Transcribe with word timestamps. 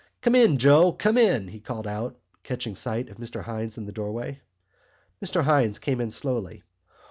Come 0.23 0.33
in, 0.33 0.57
Joe! 0.57 0.93
Come 0.93 1.15
in!" 1.15 1.47
he 1.47 1.59
called 1.59 1.85
out, 1.85 2.17
catching 2.41 2.75
sight 2.75 3.09
of 3.11 3.17
Mr 3.17 3.43
Hynes 3.43 3.77
in 3.77 3.85
the 3.85 3.91
doorway. 3.91 4.41
Mr 5.23 5.43
Hynes 5.43 5.77
came 5.79 6.01
in 6.01 6.09
slowly. 6.09 6.63